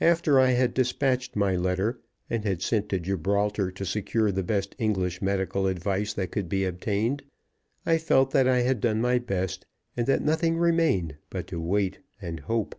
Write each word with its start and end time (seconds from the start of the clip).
After 0.00 0.38
I 0.38 0.50
had 0.50 0.72
dispatched 0.72 1.34
my 1.34 1.56
letter, 1.56 1.98
and 2.30 2.44
had 2.44 2.62
sent 2.62 2.88
to 2.90 3.00
Gibraltar 3.00 3.72
to 3.72 3.84
secure 3.84 4.30
the 4.30 4.44
best 4.44 4.76
English 4.78 5.20
medical 5.20 5.66
advice 5.66 6.12
that 6.12 6.30
could 6.30 6.48
be 6.48 6.64
obtained, 6.64 7.24
I 7.84 7.98
felt 7.98 8.30
that 8.30 8.46
I 8.46 8.60
had 8.60 8.80
done 8.80 9.00
my 9.00 9.18
best, 9.18 9.66
and 9.96 10.06
that 10.06 10.22
nothing 10.22 10.58
remained 10.58 11.16
but 11.28 11.48
to 11.48 11.60
wait 11.60 11.98
and 12.22 12.38
hope. 12.38 12.76